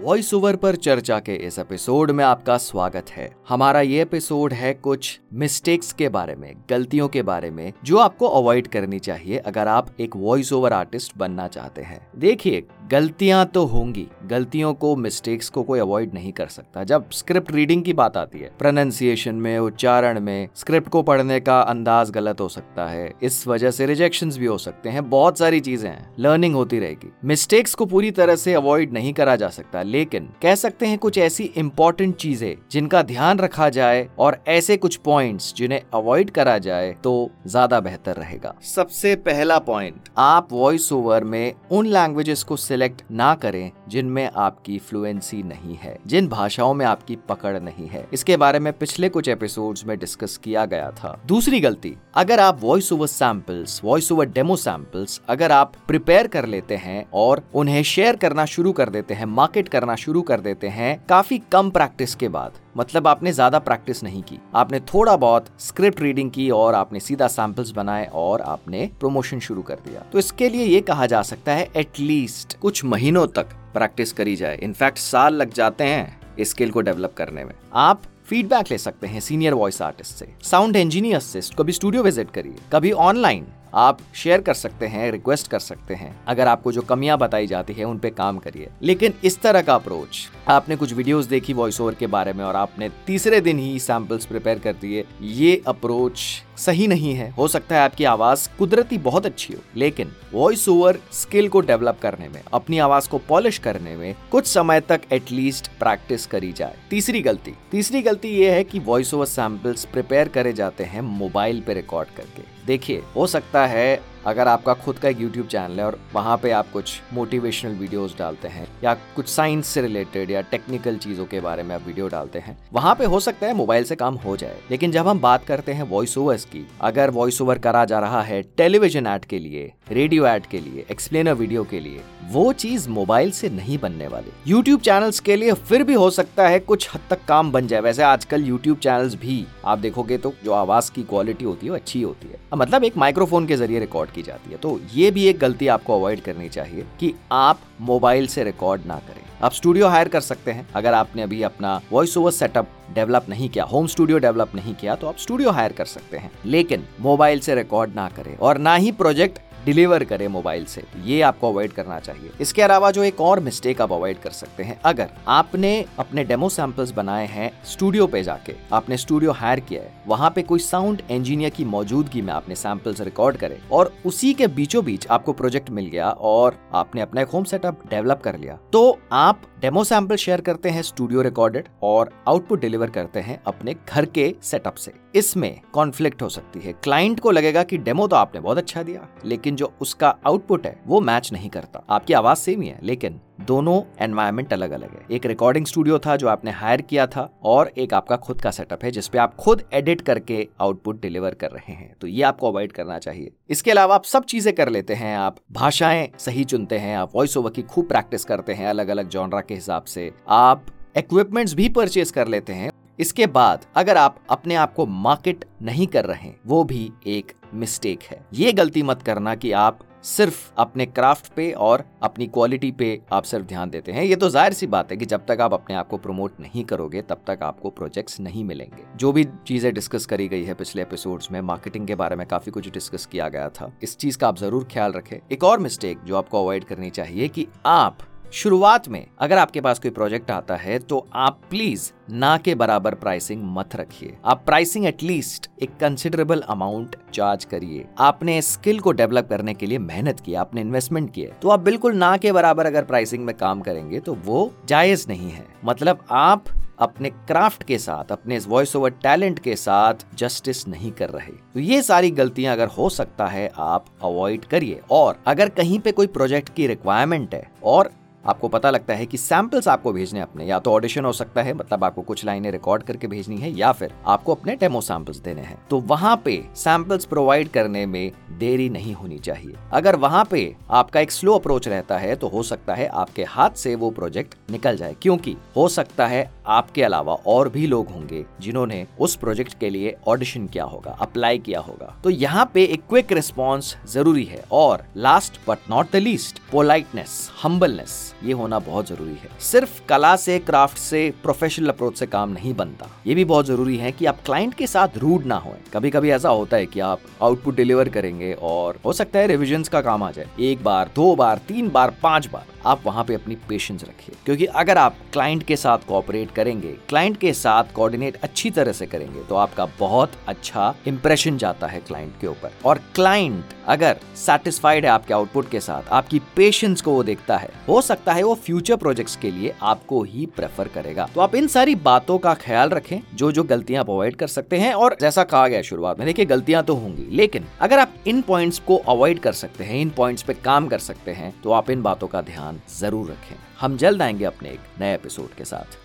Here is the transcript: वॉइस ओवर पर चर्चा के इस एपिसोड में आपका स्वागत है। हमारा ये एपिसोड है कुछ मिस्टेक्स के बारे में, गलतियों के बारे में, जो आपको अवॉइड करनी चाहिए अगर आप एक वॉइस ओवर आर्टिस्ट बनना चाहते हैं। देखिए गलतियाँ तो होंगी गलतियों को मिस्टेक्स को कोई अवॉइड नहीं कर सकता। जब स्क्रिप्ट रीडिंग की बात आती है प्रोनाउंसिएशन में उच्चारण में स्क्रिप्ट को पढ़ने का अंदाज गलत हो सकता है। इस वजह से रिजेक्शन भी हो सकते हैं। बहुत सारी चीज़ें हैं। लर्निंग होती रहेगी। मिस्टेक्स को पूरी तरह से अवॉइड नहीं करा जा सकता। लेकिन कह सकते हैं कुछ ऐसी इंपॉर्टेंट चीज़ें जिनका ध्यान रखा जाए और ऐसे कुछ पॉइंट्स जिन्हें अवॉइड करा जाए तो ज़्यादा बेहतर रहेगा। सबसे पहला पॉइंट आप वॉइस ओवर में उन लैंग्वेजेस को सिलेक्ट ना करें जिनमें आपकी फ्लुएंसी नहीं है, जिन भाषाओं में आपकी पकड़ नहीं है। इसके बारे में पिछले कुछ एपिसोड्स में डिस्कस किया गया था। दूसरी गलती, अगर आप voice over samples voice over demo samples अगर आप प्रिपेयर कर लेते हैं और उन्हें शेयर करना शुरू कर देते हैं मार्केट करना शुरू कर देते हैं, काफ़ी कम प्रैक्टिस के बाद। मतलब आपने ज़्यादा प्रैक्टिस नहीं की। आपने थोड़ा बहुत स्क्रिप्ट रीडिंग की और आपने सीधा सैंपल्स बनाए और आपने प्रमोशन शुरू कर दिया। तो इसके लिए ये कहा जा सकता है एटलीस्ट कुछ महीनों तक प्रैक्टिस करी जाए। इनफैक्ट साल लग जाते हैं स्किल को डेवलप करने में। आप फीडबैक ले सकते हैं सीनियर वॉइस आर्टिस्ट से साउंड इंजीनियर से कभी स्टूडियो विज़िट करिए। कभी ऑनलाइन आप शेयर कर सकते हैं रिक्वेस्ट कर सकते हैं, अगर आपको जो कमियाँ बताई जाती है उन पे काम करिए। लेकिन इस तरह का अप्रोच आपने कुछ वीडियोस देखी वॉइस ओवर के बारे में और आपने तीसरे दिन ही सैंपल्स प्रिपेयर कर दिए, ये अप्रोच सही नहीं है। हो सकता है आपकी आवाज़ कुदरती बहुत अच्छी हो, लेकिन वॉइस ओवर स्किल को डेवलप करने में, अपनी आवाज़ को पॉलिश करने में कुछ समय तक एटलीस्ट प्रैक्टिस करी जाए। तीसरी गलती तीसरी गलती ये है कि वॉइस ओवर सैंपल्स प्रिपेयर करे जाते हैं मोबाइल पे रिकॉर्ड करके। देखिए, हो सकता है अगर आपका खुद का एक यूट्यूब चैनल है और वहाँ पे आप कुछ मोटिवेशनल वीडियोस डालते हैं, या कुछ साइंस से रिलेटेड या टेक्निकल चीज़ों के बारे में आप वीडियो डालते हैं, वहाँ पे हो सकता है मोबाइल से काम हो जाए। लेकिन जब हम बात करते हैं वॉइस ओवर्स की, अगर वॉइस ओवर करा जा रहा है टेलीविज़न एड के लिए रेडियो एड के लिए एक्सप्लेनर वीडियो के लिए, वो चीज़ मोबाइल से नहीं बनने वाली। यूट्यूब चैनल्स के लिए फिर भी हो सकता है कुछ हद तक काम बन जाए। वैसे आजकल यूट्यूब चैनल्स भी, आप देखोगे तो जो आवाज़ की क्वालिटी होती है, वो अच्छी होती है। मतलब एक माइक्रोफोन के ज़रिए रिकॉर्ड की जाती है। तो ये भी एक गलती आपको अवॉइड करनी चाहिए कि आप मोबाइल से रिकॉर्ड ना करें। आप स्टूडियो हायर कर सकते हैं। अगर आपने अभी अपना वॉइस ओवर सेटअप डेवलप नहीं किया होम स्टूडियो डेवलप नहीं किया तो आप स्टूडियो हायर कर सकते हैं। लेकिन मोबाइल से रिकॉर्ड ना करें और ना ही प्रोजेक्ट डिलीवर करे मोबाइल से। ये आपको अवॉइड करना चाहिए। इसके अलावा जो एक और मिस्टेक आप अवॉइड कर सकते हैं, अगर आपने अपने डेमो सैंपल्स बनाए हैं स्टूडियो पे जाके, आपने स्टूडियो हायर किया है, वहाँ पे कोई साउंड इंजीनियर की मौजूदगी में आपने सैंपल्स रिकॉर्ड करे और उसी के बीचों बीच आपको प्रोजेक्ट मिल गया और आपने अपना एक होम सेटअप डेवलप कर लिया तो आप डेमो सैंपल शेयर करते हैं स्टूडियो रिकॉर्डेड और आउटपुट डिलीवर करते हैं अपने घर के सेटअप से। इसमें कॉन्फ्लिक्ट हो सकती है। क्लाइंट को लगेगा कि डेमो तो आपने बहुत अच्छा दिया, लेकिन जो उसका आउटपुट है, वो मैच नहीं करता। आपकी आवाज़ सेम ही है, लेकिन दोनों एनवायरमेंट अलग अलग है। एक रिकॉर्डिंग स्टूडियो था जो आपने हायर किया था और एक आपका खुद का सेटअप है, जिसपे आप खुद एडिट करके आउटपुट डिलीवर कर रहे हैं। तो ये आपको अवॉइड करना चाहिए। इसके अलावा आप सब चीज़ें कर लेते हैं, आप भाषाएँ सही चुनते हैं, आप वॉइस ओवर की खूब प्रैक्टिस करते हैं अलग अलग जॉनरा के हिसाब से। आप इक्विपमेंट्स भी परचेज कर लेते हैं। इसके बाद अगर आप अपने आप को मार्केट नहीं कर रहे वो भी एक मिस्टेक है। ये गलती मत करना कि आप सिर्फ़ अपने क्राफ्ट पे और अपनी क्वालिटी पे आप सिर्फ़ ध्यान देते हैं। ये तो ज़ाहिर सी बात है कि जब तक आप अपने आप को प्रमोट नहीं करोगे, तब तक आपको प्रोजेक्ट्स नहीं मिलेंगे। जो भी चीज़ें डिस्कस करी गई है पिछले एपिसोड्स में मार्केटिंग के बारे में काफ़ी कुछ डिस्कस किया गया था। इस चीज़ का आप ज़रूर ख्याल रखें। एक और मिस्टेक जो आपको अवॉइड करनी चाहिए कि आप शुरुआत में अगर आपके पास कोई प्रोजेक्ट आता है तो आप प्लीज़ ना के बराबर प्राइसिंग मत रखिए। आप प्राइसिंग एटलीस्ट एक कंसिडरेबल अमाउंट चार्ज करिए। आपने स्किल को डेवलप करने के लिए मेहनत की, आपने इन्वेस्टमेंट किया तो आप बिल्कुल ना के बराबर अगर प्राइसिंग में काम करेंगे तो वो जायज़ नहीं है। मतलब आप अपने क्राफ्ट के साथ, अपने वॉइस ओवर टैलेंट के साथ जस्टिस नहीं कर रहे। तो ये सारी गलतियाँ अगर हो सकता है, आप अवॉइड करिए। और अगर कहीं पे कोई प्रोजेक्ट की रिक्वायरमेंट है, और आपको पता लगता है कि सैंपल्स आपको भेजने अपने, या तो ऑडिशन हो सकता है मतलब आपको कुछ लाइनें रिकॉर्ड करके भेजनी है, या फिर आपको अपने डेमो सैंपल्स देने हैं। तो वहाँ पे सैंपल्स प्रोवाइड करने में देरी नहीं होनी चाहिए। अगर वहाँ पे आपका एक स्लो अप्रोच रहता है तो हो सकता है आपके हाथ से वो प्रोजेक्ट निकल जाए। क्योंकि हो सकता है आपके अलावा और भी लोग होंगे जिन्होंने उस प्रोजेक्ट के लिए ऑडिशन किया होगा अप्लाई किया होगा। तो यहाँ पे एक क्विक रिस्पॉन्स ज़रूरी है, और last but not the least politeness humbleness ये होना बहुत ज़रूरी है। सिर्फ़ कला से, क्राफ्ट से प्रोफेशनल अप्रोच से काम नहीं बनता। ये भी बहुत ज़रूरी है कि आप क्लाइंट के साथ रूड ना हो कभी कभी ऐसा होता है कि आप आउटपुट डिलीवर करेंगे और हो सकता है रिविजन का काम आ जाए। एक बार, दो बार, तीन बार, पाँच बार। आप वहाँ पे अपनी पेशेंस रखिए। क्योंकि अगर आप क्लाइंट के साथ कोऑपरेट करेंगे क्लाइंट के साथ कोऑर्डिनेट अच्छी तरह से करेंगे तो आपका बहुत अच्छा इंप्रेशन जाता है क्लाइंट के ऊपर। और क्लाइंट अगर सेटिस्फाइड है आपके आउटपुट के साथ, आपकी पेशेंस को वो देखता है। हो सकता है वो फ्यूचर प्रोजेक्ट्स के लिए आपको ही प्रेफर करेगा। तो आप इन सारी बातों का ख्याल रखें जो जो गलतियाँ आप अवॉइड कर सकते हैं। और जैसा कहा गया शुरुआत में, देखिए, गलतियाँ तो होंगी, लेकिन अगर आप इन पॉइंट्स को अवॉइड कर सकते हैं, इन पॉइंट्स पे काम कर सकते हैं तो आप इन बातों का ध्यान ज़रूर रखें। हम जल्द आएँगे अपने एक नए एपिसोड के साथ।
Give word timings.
वॉइस 0.00 0.34
ओवर 0.34 0.56
पर 0.56 0.76
चर्चा 0.76 1.18
के 1.20 1.34
इस 1.34 1.58
एपिसोड 1.58 2.10
में 2.10 2.24
आपका 2.24 2.56
स्वागत 2.58 3.10
है। 3.10 3.36
हमारा 3.48 3.80
ये 3.80 4.02
एपिसोड 4.02 4.52
है 4.52 4.74
कुछ 4.74 5.20
मिस्टेक्स 5.32 5.92
के 5.92 6.08
बारे 6.08 6.34
में, 6.34 6.54
गलतियों 6.70 7.08
के 7.08 7.22
बारे 7.22 7.50
में, 7.50 7.72
जो 7.84 7.98
आपको 7.98 8.28
अवॉइड 8.28 8.66
करनी 8.66 8.98
चाहिए 8.98 9.38
अगर 9.38 9.68
आप 9.68 9.88
एक 10.00 10.16
वॉइस 10.16 10.52
ओवर 10.52 10.72
आर्टिस्ट 10.72 11.12
बनना 11.16 11.48
चाहते 11.48 11.82
हैं। 11.82 12.08
देखिए 12.16 12.66
गलतियाँ 12.90 13.44
तो 13.46 13.64
होंगी 13.66 14.06
गलतियों 14.26 14.72
को 14.74 14.94
मिस्टेक्स 14.96 15.48
को 15.48 15.62
कोई 15.62 15.78
अवॉइड 15.80 16.12
नहीं 16.14 16.30
कर 16.32 16.46
सकता। 16.48 16.84
जब 16.84 17.10
स्क्रिप्ट 17.12 17.50
रीडिंग 17.52 17.82
की 17.84 17.92
बात 17.92 18.16
आती 18.16 18.38
है 18.38 18.50
प्रोनाउंसिएशन 18.58 19.34
में 19.36 19.58
उच्चारण 19.58 20.20
में 20.20 20.48
स्क्रिप्ट 20.56 20.88
को 20.88 21.02
पढ़ने 21.02 21.38
का 21.40 21.60
अंदाज 21.62 22.10
गलत 22.10 22.40
हो 22.40 22.48
सकता 22.48 22.86
है। 22.86 23.12
इस 23.22 23.46
वजह 23.48 23.70
से 23.70 23.86
रिजेक्शन 23.86 24.30
भी 24.30 24.46
हो 24.46 24.56
सकते 24.58 24.88
हैं। 24.88 25.08
बहुत 25.10 25.38
सारी 25.38 25.60
चीज़ें 25.60 25.88
हैं। 25.90 26.14
लर्निंग 26.18 26.54
होती 26.54 26.78
रहेगी। 26.78 27.12
मिस्टेक्स 27.24 27.74
को 27.74 27.86
पूरी 27.86 28.10
तरह 28.10 28.36
से 28.36 28.54
अवॉइड 28.54 28.92
नहीं 28.92 29.12
करा 29.12 29.36
जा 29.36 29.48
सकता। 29.48 29.82
लेकिन 29.84 30.28
कह 30.42 30.54
सकते 30.54 30.86
हैं 30.86 30.98
कुछ 30.98 31.18
ऐसी 31.18 31.44
इंपॉर्टेंट 31.56 32.16
चीज़ें 32.16 32.54
जिनका 32.70 33.02
ध्यान 33.02 33.38
रखा 33.38 33.68
जाए 33.70 34.08
और 34.18 34.38
ऐसे 34.48 34.76
कुछ 34.78 34.96
पॉइंट्स 35.04 35.52
जिन्हें 35.56 35.80
अवॉइड 35.94 36.30
करा 36.30 36.56
जाए 36.60 36.92
तो 37.04 37.14
ज़्यादा 37.46 37.80
बेहतर 37.80 38.16
रहेगा। 38.16 38.54
सबसे 38.66 39.14
पहला 39.28 39.58
पॉइंट 39.60 40.08
आप 40.18 40.48
वॉइस 40.52 40.92
ओवर 40.92 41.24
में 41.26 41.52
उन 41.70 41.86
लैंग्वेजेस 41.88 42.42
को 42.42 42.56
सिलेक्ट 42.58 42.76
ना 43.10 43.34
करें 43.34 43.70
जिनमें 43.88 44.30
आपकी 44.36 44.78
फ्लुएंसी 44.78 45.42
नहीं 45.42 45.76
है, 45.76 45.96
जिन 46.06 46.28
भाषाओं 46.28 46.74
में 46.74 46.84
आपकी 46.86 47.16
पकड़ 47.28 47.58
नहीं 47.60 47.86
है। 47.88 48.06
इसके 48.12 48.36
बारे 48.36 48.58
में 48.58 48.72
पिछले 48.72 49.08
कुछ 49.08 49.28
एपिसोड्स 49.28 49.86
में 49.86 49.98
डिस्कस 49.98 50.36
किया 50.36 50.64
गया 50.64 50.90
था। 50.90 51.18
दूसरी 51.26 51.60
गलती, 51.60 51.94
अगर 52.14 52.40
आप 52.40 52.60
voice 52.60 52.92
over 52.92 53.06
samples 53.06 53.80
voice 53.84 54.12
over 54.12 54.26
demo 54.26 54.56
samples 54.56 55.20
अगर 55.28 55.52
आप 55.52 55.72
प्रिपेयर 55.88 56.26
कर 56.26 56.46
लेते 56.46 56.76
हैं 56.76 57.04
और 57.14 57.42
उन्हें 57.54 57.82
शेयर 57.82 58.16
करना 58.16 58.44
शुरू 58.44 58.72
कर 58.72 58.88
देते 58.88 59.14
हैं 59.14 59.26
मार्केट 59.26 59.68
करना 59.68 59.94
शुरू 59.94 60.22
कर 60.22 60.40
देते 60.40 60.68
हैं, 60.68 61.04
काफ़ी 61.08 61.38
कम 61.52 61.70
प्रैक्टिस 61.70 62.14
के 62.14 62.28
बाद। 62.28 62.58
मतलब 62.78 63.06
आपने 63.08 63.32
ज़्यादा 63.32 63.58
प्रैक्टिस 63.60 64.02
नहीं 64.02 64.22
की। 64.22 64.38
आपने 64.54 64.80
थोड़ा 64.84 65.16
बहुत 65.16 65.46
स्क्रिप्ट 65.60 66.00
रीडिंग 66.02 66.30
की 66.30 66.48
और 66.50 66.74
आपने 66.74 67.00
सीधा 67.00 67.28
सैंपल्स 67.28 67.70
बनाए 67.70 68.04
और 68.14 68.40
आपने 68.42 68.88
प्रमोशन 69.00 69.40
शुरू 69.40 69.62
कर 69.62 69.78
दिया। 69.86 70.04
तो 70.12 70.18
इसके 70.18 70.48
लिए 70.48 70.64
ये 70.64 70.80
कहा 70.82 71.06
जा 71.06 71.22
सकता 71.22 71.52
है 71.52 71.68
एटलीस्ट 71.76 72.58
कुछ 72.58 72.84
महीनों 72.86 73.26
तक 73.28 73.54
प्रैक्टिस 73.74 74.12
करी 74.12 74.36
जाए। 74.36 74.58
इनफैक्ट 74.58 74.98
साल 74.98 75.34
लग 75.34 75.52
जाते 75.54 75.84
हैं 75.84 76.44
स्किल 76.44 76.70
को 76.70 76.80
डेवलप 76.80 77.14
करने 77.16 77.44
में। 77.44 77.54
आप 77.76 78.02
फीडबैक 78.26 78.70
ले 78.70 78.76
सकते 78.78 79.06
हैं 79.06 79.20
सीनियर 79.20 79.54
वॉइस 79.54 79.80
आर्टिस्ट 79.82 80.16
से 80.16 80.28
साउंड 80.44 80.76
इंजीनियर 80.76 81.20
से 81.20 81.40
कभी 81.58 81.72
स्टूडियो 81.72 82.02
विज़िट 82.02 82.30
करिए। 82.30 82.56
कभी 82.72 82.92
ऑनलाइन 82.92 83.46
आप 83.74 83.98
शेयर 84.14 84.40
कर 84.40 84.54
सकते 84.54 84.86
हैं 84.86 85.10
रिक्वेस्ट 85.12 85.48
कर 85.48 85.58
सकते 85.58 85.94
हैं, 85.94 86.14
अगर 86.26 86.48
आपको 86.48 86.72
जो 86.72 86.82
कमियाँ 86.82 87.18
बताई 87.18 87.46
जाती 87.46 87.72
है 87.72 87.84
उन 87.84 87.98
पे 87.98 88.10
काम 88.10 88.38
करिए। 88.38 88.68
लेकिन 88.82 89.14
इस 89.24 89.40
तरह 89.40 89.62
का 89.62 89.74
अप्रोच 89.74 90.26
आपने 90.48 90.76
कुछ 90.76 90.92
वीडियोस 90.92 91.26
देखी 91.26 91.52
वॉइस 91.52 91.80
ओवर 91.80 91.94
के 91.94 92.06
बारे 92.06 92.32
में 92.32 92.44
और 92.44 92.56
आपने 92.56 92.88
तीसरे 93.06 93.40
दिन 93.40 93.58
ही 93.58 93.78
सैंपल्स 93.78 94.26
प्रिपेयर 94.26 94.58
कर 94.58 94.72
दिए, 94.72 95.04
ये 95.20 95.62
अप्रोच 95.66 96.20
सही 96.58 96.86
नहीं 96.86 97.14
है। 97.14 97.28
हो 97.30 97.48
सकता 97.48 97.74
है 97.74 97.80
आपकी 97.80 98.04
आवाज़ 98.04 98.48
कुदरती 98.58 98.98
बहुत 98.98 99.26
अच्छी 99.26 99.52
हो, 99.54 99.60
लेकिन 99.76 100.12
वॉइस 100.32 100.68
ओवर 100.68 100.98
स्किल 101.12 101.48
को 101.48 101.60
डेवलप 101.60 101.98
करने 102.02 102.28
में, 102.28 102.40
अपनी 102.52 102.78
आवाज़ 102.78 103.08
को 103.08 103.18
पॉलिश 103.18 103.58
करने 103.58 103.96
में 103.96 104.14
कुछ 104.32 104.46
समय 104.46 104.80
तक 104.80 105.00
एटलीस्ट 105.12 105.68
प्रैक्टिस 105.78 106.26
करी 106.26 106.52
जाए। 106.52 106.76
तीसरी 106.90 107.20
गलती 107.20 107.54
तीसरी 107.70 108.02
गलती 108.02 108.28
ये 108.30 108.50
है 108.50 108.64
कि 108.64 108.78
वॉइस 108.80 109.14
ओवर 109.14 109.26
सैंपल्स 109.26 109.84
प्रिपेयर 109.84 110.28
करे 110.28 110.52
जाते 110.52 110.84
हैं 110.84 111.00
मोबाइल 111.00 111.60
पे 111.60 111.74
रिकॉर्ड 111.74 112.08
करके। 112.16 112.42
देखिए, 112.66 113.02
हो 113.16 113.26
सकता 113.26 113.66
है 113.66 114.00
अगर 114.26 114.48
आपका 114.48 114.74
खुद 114.74 114.98
का 114.98 115.08
एक 115.08 115.20
यूट्यूब 115.20 115.46
चैनल 115.46 115.78
है 115.80 115.86
और 115.86 115.98
वहाँ 116.14 116.36
पे 116.36 116.50
आप 116.50 116.70
कुछ 116.72 117.00
मोटिवेशनल 117.14 117.72
वीडियोस 117.74 118.16
डालते 118.18 118.48
हैं, 118.48 118.66
या 118.84 118.94
कुछ 119.16 119.28
साइंस 119.28 119.66
से 119.66 119.82
रिलेटेड 119.82 120.30
या 120.30 120.40
टेक्निकल 120.50 120.96
चीज़ों 120.96 121.24
के 121.24 121.40
बारे 121.40 121.62
में 121.62 121.74
आप 121.74 121.86
वीडियो 121.86 122.08
डालते 122.08 122.38
हैं, 122.38 122.56
वहाँ 122.72 122.94
पे 122.94 123.04
हो 123.04 123.20
सकता 123.20 123.46
है 123.46 123.54
मोबाइल 123.54 123.84
से 123.84 123.96
काम 123.96 124.14
हो 124.16 124.36
जाए। 124.36 124.56
लेकिन 124.70 124.92
जब 124.92 125.08
हम 125.08 125.20
बात 125.20 125.44
करते 125.44 125.72
हैं 125.72 125.82
वॉइस 125.84 126.16
ओवर्स 126.18 126.44
की, 126.44 126.66
अगर 126.80 127.10
वॉइस 127.10 127.40
ओवर 127.42 127.58
करा 127.58 127.84
जा 127.84 128.00
रहा 128.00 128.22
है 128.22 128.42
टेलीविज़न 128.56 129.06
एड 129.06 129.24
के 129.24 129.38
लिए 129.38 129.72
रेडियो 129.90 130.26
एड 130.26 130.46
के 130.46 130.60
लिए 130.60 130.84
एक्सप्लेनर 130.90 131.34
वीडियो 131.34 131.64
के 131.64 131.80
लिए, 131.80 132.00
वो 132.24 132.52
चीज़ 132.54 132.88
मोबाइल 132.88 133.30
से 133.30 133.48
नहीं 133.50 133.78
बनने 133.78 134.06
वाली। 134.08 134.32
यूट्यूब 134.46 134.80
चैनल्स 134.80 135.20
के 135.20 135.36
लिए 135.36 135.52
फिर 135.52 135.82
भी 135.82 135.94
हो 135.94 136.08
सकता 136.10 136.48
है 136.48 136.58
कुछ 136.60 136.88
हद 136.94 137.00
तक 137.10 137.24
काम 137.28 137.52
बन 137.52 137.66
जाए। 137.66 137.80
वैसे 137.80 138.02
आजकल 138.02 138.44
यूट्यूब 138.44 138.78
चैनल्स 138.78 139.14
भी, 139.14 139.44
आप 139.64 139.78
देखोगे 139.78 140.18
तो 140.18 140.32
जो 140.44 140.52
आवाज़ 140.52 140.90
की 140.92 141.02
क्वालिटी 141.02 141.44
होती 141.44 141.66
है, 141.66 141.70
वो 141.70 141.76
अच्छी 141.76 142.02
होती 142.02 142.28
है। 142.28 142.38
मतलब 142.52 142.84
एक 142.84 142.96
माइक्रोफोन 142.96 143.46
के 143.46 143.56
ज़रिए 143.56 143.78
रिकॉर्ड 143.80 144.10
की 144.10 144.22
जाती 144.22 144.50
है। 144.50 144.56
तो 144.56 144.78
ये 144.94 145.10
भी 145.10 145.24
एक 145.24 145.38
गलती 145.38 145.66
आपको 145.68 145.94
अवॉइड 145.94 146.20
करनी 146.20 146.48
चाहिए 146.48 146.84
कि 147.00 147.12
आप 147.32 147.60
मोबाइल 147.80 148.26
से 148.26 148.44
रिकॉर्ड 148.44 148.86
ना 148.86 148.96
करें। 148.98 149.22
आप 149.42 149.52
स्टूडियो 149.52 149.88
हायर 149.88 150.08
कर 150.08 150.20
सकते 150.20 150.50
हैं। 150.50 150.66
अगर 150.74 150.94
आपने 150.94 151.22
अभी 151.22 151.42
अपना 151.42 151.80
वॉइस 151.92 152.16
ओवर 152.16 152.30
सेटअप 152.30 152.70
डेवलप 152.94 153.26
नहीं 153.28 153.48
किया 153.48 153.64
होम 153.64 153.86
स्टूडियो 153.86 154.18
डेवलप 154.18 154.54
नहीं 154.54 154.74
किया 154.74 154.94
तो 154.94 155.06
आप 155.06 155.16
स्टूडियो 155.16 155.50
हायर 155.50 155.72
कर 155.72 155.84
सकते 155.84 156.16
हैं। 156.16 156.30
लेकिन 156.46 156.84
मोबाइल 157.00 157.40
से 157.40 157.54
रिकॉर्ड 157.54 157.94
ना 157.94 158.08
करें 158.08 158.36
और 158.36 158.58
ना 158.58 158.74
ही 158.74 158.92
प्रोजेक्ट 158.92 159.38
डिलीवर 159.68 160.04
करे 160.04 160.28
मोबाइल 160.28 160.64
से। 160.64 160.82
ये 161.04 161.20
आपको 161.22 161.48
अवॉइड 161.50 161.72
करना 161.72 161.98
चाहिए। 162.00 162.30
इसके 162.40 162.62
अलावा 162.62 162.90
जो 162.90 163.02
एक 163.04 163.20
और 163.20 163.40
मिस्टेक 163.40 163.80
आप 163.80 163.92
अवॉइड 163.92 164.18
कर 164.18 164.30
सकते 164.32 164.62
हैं, 164.62 164.80
अगर 164.84 165.08
आपने 165.28 165.84
अपने 165.98 166.24
डेमो 166.24 166.48
सैंपल्स 166.48 166.90
बनाए 166.90 167.26
हैं 167.26 167.50
स्टूडियो 167.64 168.06
पे 168.06 168.22
जाके, 168.22 168.54
आपने 168.72 168.96
स्टूडियो 168.96 169.32
हायर 169.32 169.60
किया 169.60 169.82
है, 169.82 169.92
वहाँ 170.06 170.30
पे 170.30 170.42
कोई 170.42 170.58
साउंड 170.58 171.02
इंजीनियर 171.10 171.50
की 171.50 171.64
मौजूदगी 171.66 172.22
में 172.22 172.32
आपने 172.32 172.54
सैंपल्स 172.54 173.00
रिकॉर्ड 173.00 173.36
करे 173.36 173.60
और 173.72 173.92
उसी 174.06 174.32
के 174.34 174.46
बीचों 174.48 174.84
बीच 174.84 175.06
आपको 175.06 175.32
प्रोजेक्ट 175.32 175.70
मिल 175.70 175.86
गया 175.86 176.08
और 176.10 176.58
आपने 176.74 177.00
अपना 177.00 177.20
एक 177.20 177.28
होम 177.28 177.44
सेटअप 177.44 177.82
डेवलप 177.90 178.20
कर 178.24 178.38
लिया 178.38 178.58
तो 178.72 178.98
आप 179.12 179.42
डेमो 179.60 179.84
सैंपल 179.84 180.16
शेयर 180.16 180.40
करते 180.40 180.70
हैं 180.70 180.82
स्टूडियो 180.82 181.22
रिकॉर्डेड 181.22 181.68
और 181.82 182.10
आउटपुट 182.28 182.60
डिलीवर 182.60 182.90
करते 182.90 183.20
हैं 183.20 183.40
अपने 183.46 183.74
घर 183.88 184.04
के 184.06 184.34
सेटअप 184.42 184.74
से। 184.74 184.92
इसमें 185.14 185.60
कॉन्फ्लिक्ट 185.72 186.22
हो 186.22 186.28
सकती 186.28 186.60
है। 186.60 186.72
क्लाइंट 186.82 187.20
को 187.20 187.30
लगेगा 187.30 187.62
कि 187.62 187.78
डेमो 187.78 188.06
तो 188.08 188.16
आपने 188.16 188.40
बहुत 188.40 188.58
अच्छा 188.58 188.82
दिया, 188.82 189.08
लेकिन 189.24 189.56
जो 189.58 189.72
उसका 189.80 190.14
आउटपुट 190.26 190.66
है, 190.66 190.76
वो 190.86 191.00
मैच 191.00 191.32
नहीं 191.32 191.48
करता। 191.50 191.84
आपकी 191.90 192.12
आवाज़ 192.14 192.38
सेम 192.38 192.62
ही 192.62 192.68
है, 192.68 192.78
लेकिन 192.82 193.20
दोनों 193.40 193.80
एनवायरमेंट 194.00 194.52
अलग 194.52 194.70
अलग 194.70 194.92
है। 194.92 195.06
एक 195.10 195.26
रिकॉर्डिंग 195.26 195.66
स्टूडियो 195.66 195.98
था 195.98 196.16
जो 196.16 196.28
आपने 196.28 196.50
हायर 196.50 196.80
किया 196.80 197.06
था 197.06 197.28
और 197.42 197.72
एक 197.78 197.94
आपका 197.94 198.16
खुद 198.16 198.40
का 198.40 198.50
सेटअप 198.50 198.84
है, 198.84 198.90
जिसपे 198.90 199.18
आप 199.18 199.34
खुद 199.36 199.62
एडिट 199.72 200.00
करके 200.00 200.46
आउटपुट 200.60 201.00
डिलीवर 201.02 201.34
कर 201.34 201.50
रहे 201.50 201.72
हैं। 201.72 201.94
तो 202.00 202.06
ये 202.06 202.22
आपको 202.22 202.50
अवॉइड 202.50 202.72
करना 202.72 202.98
चाहिए। 202.98 203.32
इसके 203.50 203.70
अलावा 203.70 203.94
आप 203.94 204.04
सब 204.04 204.24
चीज़ें 204.24 204.54
कर 204.54 204.68
लेते 204.68 204.94
हैं, 204.94 205.16
आप 205.16 205.36
भाषाएँ 205.52 206.08
सही 206.18 206.44
चुनते 206.44 206.78
हैं, 206.78 206.96
आप 206.96 207.14
वॉइस 207.14 207.36
ओवर 207.36 207.50
की 207.50 207.62
खूब 207.62 207.88
प्रैक्टिस 207.88 208.24
करते 208.24 208.52
हैं 208.52 208.66
अलग 208.66 208.88
अलग 208.88 209.08
जॉनरा 209.08 209.40
के 209.40 209.54
हिसाब 209.54 209.84
से। 209.84 210.10
आप 210.28 210.66
इक्विपमेंट्स 210.96 211.54
भी 211.54 211.68
परचेज 211.68 212.10
कर 212.10 212.28
लेते 212.28 212.52
हैं। 212.52 212.70
इसके 212.98 213.26
बाद 213.26 213.64
अगर 213.76 213.96
आप 213.96 214.16
अपने 214.30 214.54
आप 214.54 214.72
को 214.74 214.86
मार्केट 214.86 215.44
नहीं 215.62 215.86
कर 215.86 216.04
रहे 216.04 216.30
वो 216.46 216.62
भी 216.64 216.90
एक 217.06 217.32
मिस्टेक 217.54 218.02
है। 218.02 218.20
ये 218.34 218.52
गलती 218.52 218.82
मत 218.82 219.02
करना 219.02 219.34
कि 219.34 219.52
आप 219.52 219.78
सिर्फ़ 220.04 220.36
अपने 220.58 220.84
क्राफ्ट 220.86 221.32
पे 221.34 221.50
और 221.52 221.84
अपनी 222.02 222.26
क्वालिटी 222.26 222.70
पे 222.72 223.00
आप 223.12 223.24
सिर्फ़ 223.24 223.46
ध्यान 223.46 223.70
देते 223.70 223.92
हैं। 223.92 224.02
ये 224.02 224.16
तो 224.16 224.28
ज़ाहिर 224.28 224.52
सी 224.52 224.66
बात 224.66 224.90
है 224.90 224.96
कि 224.96 225.06
जब 225.06 225.24
तक 225.26 225.40
आप 225.40 225.54
अपने 225.54 225.76
आप 225.76 225.88
को 225.88 225.96
प्रमोट 225.98 226.40
नहीं 226.40 226.64
करोगे, 226.64 227.02
तब 227.02 227.22
तक 227.26 227.38
आपको 227.42 227.70
प्रोजेक्ट्स 227.70 228.20
नहीं 228.20 228.44
मिलेंगे। 228.44 228.84
जो 228.96 229.12
भी 229.12 229.24
चीज़ें 229.46 229.72
डिस्कस 229.74 230.06
करी 230.06 230.28
गई 230.28 230.44
है 230.44 230.54
पिछले 230.54 230.82
एपिसोड्स 230.82 231.30
में 231.32 231.40
मार्केटिंग 231.42 231.86
के 231.86 231.94
बारे 231.94 232.16
में 232.16 232.26
काफ़ी 232.26 232.52
कुछ 232.52 232.68
डिस्कस 232.70 233.06
किया 233.06 233.28
गया 233.28 233.48
था। 233.50 233.72
इस 233.82 233.96
चीज़ 233.96 234.18
का 234.18 234.28
आप 234.28 234.38
ज़रूर 234.38 234.68
ख्याल 234.72 234.92
रखें। 234.92 235.16
एक 235.32 235.44
और 235.44 235.58
मिस्टेक 235.58 236.04
जो 236.04 236.16
आपको 236.16 236.42
अवॉइड 236.42 236.64
करनी 236.64 236.90
चाहिए 236.90 237.28
कि 237.28 237.46
आप 237.66 237.98
शुरुआत 238.32 238.88
में 238.88 239.06
अगर 239.18 239.38
आपके 239.38 239.60
पास 239.60 239.78
कोई 239.78 239.90
प्रोजेक्ट 239.90 240.30
आता 240.30 240.56
है 240.56 240.78
तो 240.78 241.06
आप 241.16 241.40
प्लीज़ 241.50 241.90
ना 242.12 242.36
के 242.38 242.54
बराबर 242.54 242.94
प्राइसिंग 242.94 243.42
मत 243.54 243.76
रखिए। 243.76 244.16
आप 244.24 244.42
प्राइसिंग 244.46 244.86
एटलीस्ट 244.86 245.48
एक 245.62 245.76
कंसिडरेबल 245.76 246.40
अमाउंट 246.40 246.96
चार्ज 247.14 247.44
करिए। 247.44 247.86
आपने 247.98 248.40
स्किल 248.42 248.80
को 248.80 248.92
डेवलप 248.92 249.28
करने 249.28 249.54
के 249.54 249.66
लिए 249.66 249.78
मेहनत 249.78 250.20
की, 250.20 250.34
आपने 250.34 250.60
इन्वेस्टमेंट 250.60 251.12
किया 251.14 251.32
तो 251.32 251.48
आप 251.48 251.60
बिल्कुल 251.60 251.94
ना 251.94 252.16
के 252.16 252.32
बराबर 252.32 252.66
अगर 252.66 252.84
प्राइसिंग 252.84 253.24
में 253.24 253.34
काम 253.36 253.60
करेंगे 253.60 254.00
तो 254.00 254.14
वो 254.16 254.52
जायज़ 254.66 255.04
नहीं 255.08 255.30
है। 255.30 255.46
मतलब 255.64 256.04
आप 256.10 256.44
अपने 256.78 257.10
क्राफ्ट 257.10 257.62
के 257.62 257.78
साथ, 257.78 258.12
अपने 258.12 258.38
वॉइस 258.38 258.74
ओवर 258.76 258.90
टैलेंट 259.02 259.38
के 259.38 259.54
साथ 259.56 260.06
जस्टिस 260.14 260.66
नहीं 260.68 260.90
कर 260.92 261.10
रहे। 261.10 261.32
तो 261.54 261.60
ये 261.60 261.80
सारी 261.82 262.10
गलतियाँ 262.10 262.54
अगर 262.54 262.68
हो 262.68 262.88
सकता 262.88 263.26
है, 263.26 263.50
आप 263.56 263.86
अवॉइड 264.02 264.44
करिए। 264.44 264.80
और 264.90 265.18
अगर 265.26 265.48
कहीं 265.48 265.78
पे 265.80 265.92
कोई 265.92 266.06
प्रोजेक्ट 266.08 266.54
की 266.54 266.66
रिक्वायरमेंट 266.66 267.34
है, 267.34 267.50
और 267.64 267.90
आपको 268.28 268.48
पता 268.48 268.70
लगता 268.70 268.94
है 268.94 269.06
कि 269.06 269.16
सैंपल्स 269.18 269.68
आपको 269.68 269.92
भेजने 269.92 270.20
अपने, 270.20 270.44
या 270.44 270.58
तो 270.58 270.72
ऑडिशन 270.72 271.04
हो 271.04 271.12
सकता 271.12 271.42
है 271.42 271.52
मतलब 271.54 271.84
आपको 271.84 272.02
कुछ 272.02 272.24
लाइनें 272.24 272.50
रिकॉर्ड 272.50 272.82
करके 272.82 273.06
भेजनी 273.06 273.36
है, 273.36 273.50
या 273.50 273.72
फिर 273.72 273.92
आपको 274.06 274.34
अपने 274.34 274.56
डेमो 274.56 274.80
सैंपल्स 274.80 275.18
देने 275.18 275.42
हैं। 275.42 275.58
तो 275.70 275.78
वहाँ 275.80 276.16
पे 276.24 276.42
सैंपल्स 276.56 277.04
प्रोवाइड 277.04 277.48
करने 277.48 277.84
में 277.86 278.10
देरी 278.38 278.68
नहीं 278.70 278.94
होनी 278.94 279.18
चाहिए। 279.18 279.54
अगर 279.72 279.96
वहाँ 279.96 280.24
पे 280.30 280.54
आपका 280.70 281.00
एक 281.00 281.12
स्लो 281.12 281.34
अप्रोच 281.34 281.68
रहता 281.68 281.98
है 281.98 282.14
तो 282.16 282.28
हो 282.28 282.42
सकता 282.42 282.74
है 282.74 282.86
आपके 282.86 283.24
हाथ 283.24 283.56
से 283.56 283.74
वो 283.74 283.90
प्रोजेक्ट 283.90 284.34
निकल 284.50 284.76
जाए। 284.76 284.94
क्योंकि 285.02 285.36
हो 285.56 285.68
सकता 285.68 286.06
है 286.06 286.30
आपके 286.48 286.82
अलावा 286.82 287.14
और 287.26 287.48
भी 287.48 287.66
लोग 287.66 287.88
होंगे 287.88 288.24
जिन्होंने 288.40 288.86
उस 289.00 289.16
प्रोजेक्ट 289.16 289.58
के 289.60 289.70
लिए 289.70 289.96
ऑडिशन 290.08 290.46
किया 290.46 290.64
होगा 290.64 290.96
अप्लाई 291.00 291.38
किया 291.38 291.60
होगा। 291.60 291.94
तो 292.04 292.10
यहाँ 292.10 292.50
पे 292.54 292.64
एक 292.64 292.82
क्विक 292.88 293.12
रिस्पॉन्स 293.12 293.76
ज़रूरी 293.88 294.24
है, 294.24 294.42
और 294.52 294.84
last 294.96 295.40
but 295.48 295.70
not 295.70 295.90
the 295.92 295.96
least 295.96 296.38
politeness 296.52 297.30
humbleness 297.42 298.14
ये 298.24 298.32
होना 298.32 298.58
बहुत 298.58 298.88
ज़रूरी 298.88 299.14
है। 299.14 299.28
सिर्फ़ 299.40 299.80
कला 299.88 300.14
से, 300.16 300.38
क्राफ्ट 300.38 300.78
से 300.78 301.12
प्रोफेशनल 301.22 301.68
अप्रोच 301.68 301.98
से 301.98 302.06
काम 302.06 302.30
नहीं 302.30 302.54
बनता। 302.54 302.88
ये 303.06 303.14
भी 303.14 303.24
बहुत 303.24 303.46
ज़रूरी 303.46 303.76
है 303.76 303.92
कि 303.92 304.06
आप 304.06 304.22
क्लाइंट 304.24 304.54
के 304.54 304.66
साथ 304.66 304.98
रूड 304.98 305.24
ना 305.24 305.36
हो 305.36 305.54
कभी 305.74 305.90
कभी 305.90 306.10
ऐसा 306.10 306.28
होता 306.28 306.56
है 306.56 306.66
कि 306.66 306.80
आप 306.80 307.00
आउटपुट 307.22 307.56
डिलीवर 307.56 307.88
करेंगे 307.88 308.32
और 308.42 308.78
हो 308.84 308.92
सकता 308.92 309.18
है 309.18 309.26
रिविजन 309.26 309.62
का 309.62 309.80
काम 309.80 310.02
आ 310.02 310.10
जाए। 310.10 310.28
एक 310.40 310.64
बार, 310.64 310.90
दो 310.96 311.14
बार, 311.16 311.40
तीन 311.48 311.70
बार, 311.70 311.94
पाँच 312.02 312.26
बार। 312.26 312.46
आप 312.66 312.82
वहाँ 312.84 313.04
पे 313.04 313.14
अपनी 313.14 313.34
पेशेंस 313.48 313.84
रखिए। 313.84 314.16
क्योंकि 314.24 314.44
अगर 314.44 314.78
आप 314.78 314.96
क्लाइंट 315.12 315.42
के 315.42 315.56
साथ 315.56 315.86
कोऑपरेट 315.88 316.30
करेंगे 316.30 316.72
क्लाइंट 316.88 317.16
के 317.16 317.32
साथ 317.34 317.72
कोऑर्डिनेट 317.74 318.16
अच्छी 318.22 318.50
तरह 318.50 318.72
से 318.72 318.86
करेंगे 318.86 319.22
तो 319.22 319.34
आपका 319.34 319.66
बहुत 319.78 320.12
अच्छा 320.28 320.74
इंप्रेशन 320.88 321.38
जाता 321.38 321.66
है 321.66 321.80
क्लाइंट 321.80 322.12
के 322.20 322.26
ऊपर। 322.26 322.52
और 322.64 322.80
क्लाइंट 322.94 323.44
अगर 323.66 323.96
सेटिस्फाइड 324.16 324.84
है 324.84 324.90
आपके 324.90 325.14
आउटपुट 325.14 325.48
के 325.50 325.60
साथ, 325.60 325.88
आपकी 325.88 326.18
पेशेंस 326.36 326.80
को 326.80 326.92
वो 326.92 327.02
देखता 327.02 327.36
है। 327.36 327.50
हो 327.68 327.80
सकता 327.82 328.12
है 328.12 328.22
वो 328.22 328.34
फ्यूचर 328.36 328.76
प्रोजेक्ट्स 328.76 329.16
के 329.16 329.30
लिए 329.30 329.54
आपको 329.62 330.02
ही 330.02 330.26
प्रेफर 330.26 330.68
करेगा। 330.68 331.08
तो 331.14 331.20
आप 331.20 331.34
इन 331.34 331.46
सारी 331.46 331.74
बातों 331.74 332.18
का 332.18 332.34
ख्याल 332.36 332.70
रखें 332.70 332.98
जो 333.14 333.30
जो 333.32 333.42
गलतियाँ 333.44 333.82
आप 333.82 333.90
अवॉइड 333.90 334.16
कर 334.16 334.26
सकते 334.28 334.58
हैं। 334.58 334.72
और 334.74 334.96
जैसा 335.00 335.24
कहा 335.24 335.46
गया 335.48 335.62
शुरुआत 335.62 335.98
में, 335.98 336.06
देखिए, 336.06 336.24
गलतियाँ 336.24 336.62
तो 336.64 336.74
होंगी, 336.74 337.06
लेकिन 337.10 337.46
अगर 337.60 337.78
आप 337.78 337.94
इन 338.06 338.20
पॉइंट्स 338.22 338.58
को 338.58 338.76
अवॉइड 338.78 339.18
कर 339.18 339.32
सकते 339.34 339.64
हैं, 339.64 339.80
इन 339.80 339.90
पॉइंट्स 339.90 340.22
पे 340.22 340.34
काम 340.34 340.68
कर 340.68 340.78
सकते 340.80 341.10
हैं 341.10 341.32
तो 341.42 341.52
आप 341.52 341.70
इन 341.70 341.82
बातों 341.82 342.06
का 342.06 342.20
ध्यान 342.48 342.60
ज़रूर 342.80 343.10
रखें। 343.10 343.36
हम 343.60 343.76
जल्द 343.76 344.02
आएँगे 344.02 344.24
अपने 344.24 344.50
एक 344.50 344.60
नए 344.80 344.94
एपिसोड 344.94 345.34
के 345.34 345.44
साथ। 345.44 345.76